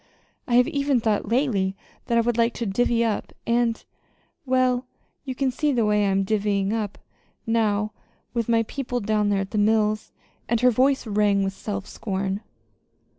[0.47, 1.75] I have even thought lately
[2.07, 3.85] that I would still like to 'divvy up'; and
[4.47, 4.87] well,
[5.25, 6.97] you can see the way I am 'divvying up'
[7.45, 7.91] now
[8.33, 10.11] with my people down there at the mills!"
[10.49, 12.41] And her voice rang with self scorn.